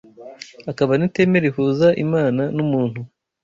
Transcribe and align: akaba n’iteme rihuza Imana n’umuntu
akaba 0.71 0.91
n’iteme 0.95 1.37
rihuza 1.45 1.87
Imana 2.05 2.43
n’umuntu 2.55 2.99